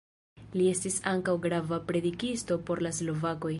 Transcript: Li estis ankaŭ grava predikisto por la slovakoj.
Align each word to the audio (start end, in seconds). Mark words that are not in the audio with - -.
Li 0.59 0.63
estis 0.69 0.97
ankaŭ 1.11 1.35
grava 1.45 1.81
predikisto 1.93 2.61
por 2.71 2.85
la 2.87 2.97
slovakoj. 3.03 3.49